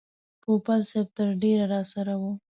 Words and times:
پوپل 0.41 0.79
صاحب 0.91 1.07
تر 1.17 1.27
ډېره 1.41 1.65
راسره 1.73 2.13
و. 2.21 2.23